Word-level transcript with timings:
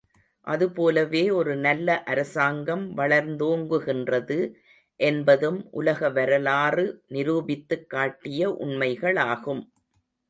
அது 0.47 0.65
போலவே, 0.71 1.31
ஒரு 1.31 1.55
நல்ல 1.57 2.03
அரசாங்கம் 2.03 2.97
வளர்ந்தோங்குகின்றது, 2.97 4.39
என்பதும் 4.99 5.69
உலக 5.73 6.09
வரலாறு 6.09 6.87
நிரூபித்துக் 7.07 7.89
காட்டிய 7.89 8.49
உண்மைகளாகும். 8.61 9.63